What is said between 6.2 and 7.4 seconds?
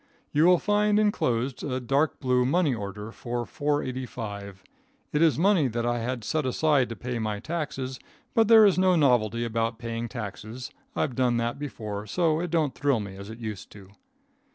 set aside to pay my